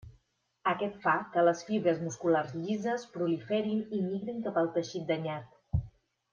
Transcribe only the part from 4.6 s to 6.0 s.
al teixit danyat.